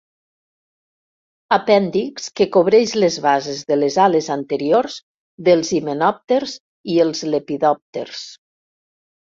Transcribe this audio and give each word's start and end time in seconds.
Apèndix 1.57 2.25
que 2.41 2.47
cobreix 2.55 2.95
les 3.03 3.19
bases 3.27 3.61
de 3.73 3.79
les 3.83 3.99
ales 4.07 4.31
anteriors 4.37 4.97
dels 5.51 5.73
himenòpters 5.79 6.59
i 6.97 7.01
els 7.07 7.25
lepidòpters. 7.33 8.29